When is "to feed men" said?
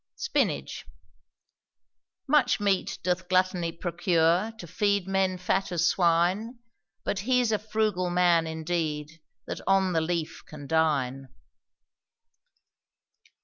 4.57-5.37